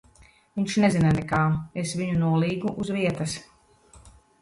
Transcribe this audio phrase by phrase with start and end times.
[0.59, 1.43] Viņš nezina nekā.
[1.83, 3.41] Es viņu nolīgu uz vietas.